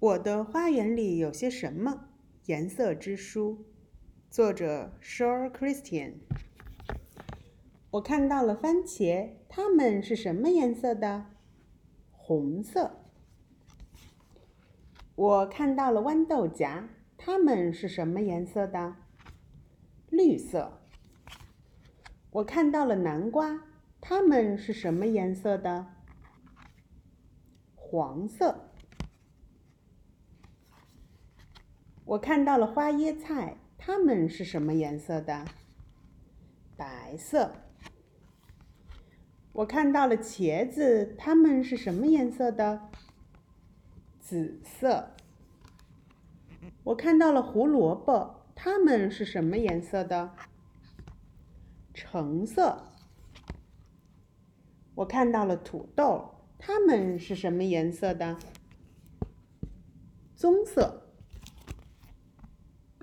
[0.00, 2.10] 我的花园里有些什么？
[2.44, 3.66] 颜色之书，
[4.30, 6.12] 作者 Shore Christian。
[7.90, 11.26] 我看到了番茄，它们是什么颜色的？
[12.12, 13.00] 红色。
[15.16, 18.94] 我看到了豌豆荚，它们是什么颜色的？
[20.10, 20.80] 绿色。
[22.30, 23.64] 我看到了南瓜，
[24.00, 25.86] 它们是什么颜色的？
[27.74, 28.67] 黄色。
[32.08, 35.44] 我看到了花椰菜，它们是什么颜色的？
[36.74, 37.52] 白色。
[39.52, 42.88] 我看到了茄子，它们是什么颜色的？
[44.20, 45.10] 紫色。
[46.82, 50.30] 我看到了胡萝卜，它们是什么颜色的？
[51.92, 52.84] 橙色。
[54.94, 58.38] 我看到了土豆，它们是什么颜色的？
[60.34, 61.04] 棕色。